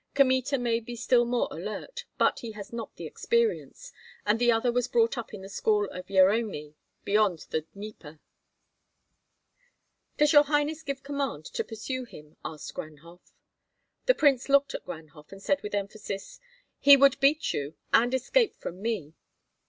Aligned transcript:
Kmita 0.15 0.57
may 0.57 0.79
be 0.79 0.95
still 0.95 1.25
more 1.25 1.47
alert, 1.51 2.05
but 2.17 2.39
he 2.39 2.53
has 2.53 2.73
not 2.73 2.95
the 2.95 3.05
experience, 3.05 3.91
and 4.25 4.39
the 4.39 4.51
other 4.51 4.71
was 4.71 4.87
brought 4.87 5.15
up 5.15 5.31
in 5.31 5.43
the 5.43 5.47
school 5.47 5.85
of 5.91 6.07
Yeremi, 6.07 6.73
beyond 7.03 7.45
the 7.51 7.67
Dnieper." 7.75 8.19
"Does 10.17 10.33
your 10.33 10.45
highness 10.45 10.81
give 10.81 11.03
command 11.03 11.45
to 11.53 11.63
pursue 11.63 12.05
him?" 12.05 12.35
asked 12.43 12.73
Ganhoff. 12.73 13.31
The 14.07 14.15
prince 14.15 14.49
looked 14.49 14.73
at 14.73 14.87
Ganhoff, 14.87 15.31
and 15.31 15.39
said 15.39 15.61
with 15.61 15.75
emphasis, 15.75 16.39
"He 16.79 16.97
would 16.97 17.19
beat 17.19 17.53
you 17.53 17.75
and 17.93 18.11
escape 18.11 18.57
from 18.57 18.81
me." 18.81 19.13